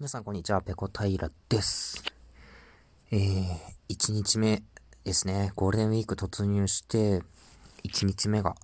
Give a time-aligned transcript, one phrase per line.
[0.00, 2.02] 皆さんこんにちは、ペコ平です。
[3.12, 3.56] えー、
[3.88, 4.64] 1日目
[5.04, 7.22] ですね、ゴールデンウィーク突入して、
[7.84, 8.56] 1日目が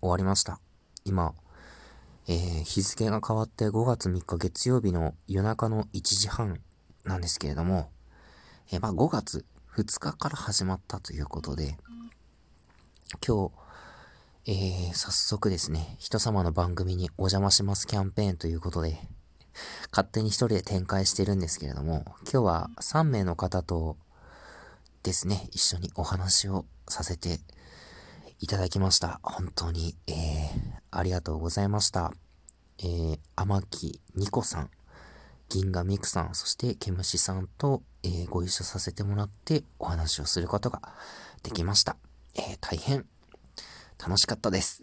[0.00, 0.58] 終わりました。
[1.04, 1.34] 今、
[2.26, 6.58] えー、日付が変わって5月3日月曜日の夜中の1時半
[7.04, 7.92] なんですけれども、
[8.72, 9.44] えー、まあ5月
[9.76, 11.78] 2日から始まったということで、
[13.24, 13.50] 今
[14.44, 18.98] 日、えー、早速ですね、人様の番組にお邪魔しますキャンペーンということで、
[19.90, 23.96] 勝手に一人で展開してるんですけれども、今日は3名の方と
[25.02, 27.38] ですね、一緒にお話をさせて
[28.40, 29.20] いただきました。
[29.22, 30.14] 本当に、えー、
[30.90, 32.12] ありがとうございました。
[32.78, 34.70] えー、天木ニコさん、
[35.48, 40.82] 銀河ミクさん、そしてケムシさんと、えー、ご一緒させてもらってお話をすることが
[41.42, 41.96] できました。
[42.34, 43.06] えー、大変
[43.98, 44.82] 楽しかったです。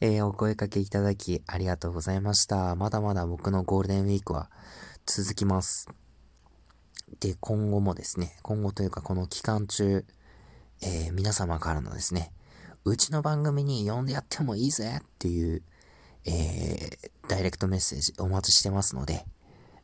[0.00, 2.76] えー、お声かけいただきありがとうございました。
[2.76, 4.48] まだまだ僕のゴールデンウィークは
[5.06, 5.88] 続きます。
[7.18, 10.04] で、今後もですね、今後というかこの期間中、
[10.82, 12.30] えー、皆様からのですね、
[12.84, 15.62] うちの番組に呼んでやってもいいぜっていう、
[16.24, 19.24] えー、ダイレクトメッセージお待ちしてますので、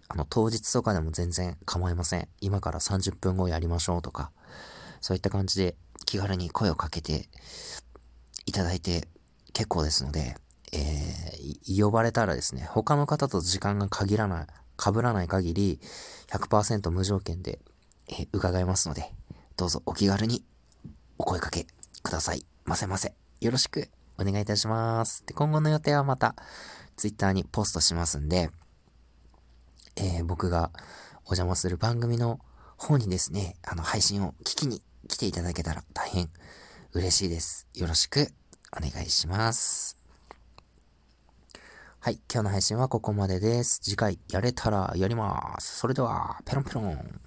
[0.06, 2.28] あの、当日とかでも全然構いません。
[2.40, 4.30] 今から30分後やりましょうとか、
[5.00, 5.74] そういった感じで
[6.06, 7.28] 気軽に声をかけて
[8.46, 9.08] いただいて
[9.54, 10.36] 結構ですので、
[10.72, 14.46] えー、呼ばれたらですね、他の方と時間が限らない、
[14.78, 15.80] 被らない限り、
[16.28, 17.60] 100%無条件で、
[18.08, 19.10] えー、伺いますので、
[19.56, 20.44] どうぞお気軽に
[21.16, 21.66] お声かけ
[22.02, 23.14] くださいませませ。
[23.40, 23.88] よろしく
[24.18, 25.24] お願いいたします。
[25.26, 26.34] で、今後の予定はまた、
[26.96, 28.50] ツイッターにポストしますんで、
[29.96, 30.70] えー、僕が
[31.26, 32.40] お邪魔する番組の
[32.76, 36.30] 方にですね、あの、配信を聞きに来ていただけたら大変
[36.92, 37.68] 嬉しいです。
[37.74, 38.32] よろしく
[38.76, 39.96] お願いします。
[42.00, 43.80] はい、今日の配信はここまでです。
[43.80, 45.78] 次回やれたらやります。
[45.78, 47.23] それでは、ペロンペロン。